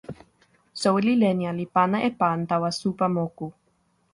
[0.81, 3.47] soweli Lenja li pana e pan tawa supa moku.